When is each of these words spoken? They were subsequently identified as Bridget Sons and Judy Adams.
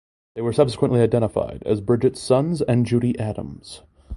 They 0.33 0.41
were 0.41 0.51
subsequently 0.51 0.99
identified 1.01 1.61
as 1.61 1.79
Bridget 1.79 2.17
Sons 2.17 2.63
and 2.63 2.87
Judy 2.87 3.19
Adams. 3.19 3.83